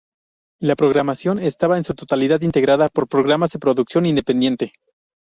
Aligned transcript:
La 0.59 0.75
programación 0.75 1.37
estaba 1.37 1.77
en 1.77 1.83
su 1.83 1.93
totalidad 1.93 2.41
integrada 2.41 2.89
por 2.89 3.07
programas 3.07 3.51
de 3.51 3.59
producción 3.59 4.07
independiente. 4.07 4.73